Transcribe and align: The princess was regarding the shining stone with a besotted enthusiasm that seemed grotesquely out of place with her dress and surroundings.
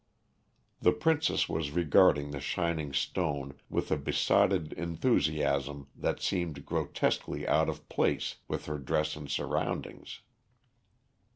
The 0.81 0.93
princess 0.93 1.47
was 1.47 1.69
regarding 1.69 2.31
the 2.31 2.39
shining 2.39 2.91
stone 2.91 3.59
with 3.69 3.91
a 3.91 3.97
besotted 3.97 4.73
enthusiasm 4.73 5.89
that 5.95 6.19
seemed 6.19 6.65
grotesquely 6.65 7.47
out 7.47 7.69
of 7.69 7.87
place 7.87 8.37
with 8.47 8.65
her 8.65 8.79
dress 8.79 9.15
and 9.15 9.29
surroundings. 9.29 10.21